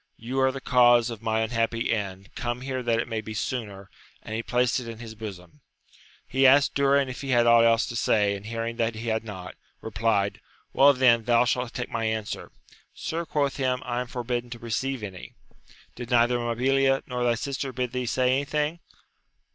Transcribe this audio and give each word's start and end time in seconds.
You 0.17 0.39
are 0.39 0.51
the 0.51 0.59
cause 0.61 1.11
of 1.11 1.21
my 1.21 1.41
unhappy 1.41 1.93
end; 1.93 2.33
come 2.33 2.61
here 2.61 2.81
that 2.81 2.97
it 2.97 3.07
may 3.07 3.21
be 3.21 3.35
sooner! 3.35 3.87
and 4.23 4.33
he 4.33 4.41
placed 4.41 4.79
it 4.79 4.87
in 4.87 4.97
his 4.97 5.13
bosom. 5.13 5.61
He 6.27 6.47
asked 6.47 6.73
Durin 6.73 7.07
if 7.07 7.21
he 7.21 7.29
had 7.29 7.45
aught 7.45 7.65
else 7.65 7.85
to 7.85 7.95
say; 7.95 8.35
and 8.35 8.47
hearing 8.47 8.77
that 8.77 8.95
he 8.95 9.09
had 9.09 9.23
not, 9.23 9.53
replied, 9.79 10.41
Well 10.73 10.93
then, 10.93 11.25
thou 11.25 11.45
shalt 11.45 11.75
take 11.75 11.91
my 11.91 12.05
answer. 12.05 12.51
Sir, 12.95 13.27
quoth 13.27 13.57
he, 13.57 13.65
I 13.65 14.01
am 14.01 14.07
forbidden 14.07 14.49
to 14.49 14.57
receive 14.57 15.03
any.— 15.03 15.35
Did 15.95 16.09
neither 16.09 16.39
Mabilia 16.39 17.03
nor 17.05 17.23
thy 17.23 17.35
sister 17.35 17.71
bid 17.71 17.91
thee 17.91 18.07
say 18.07 18.31
anything 18.31 18.79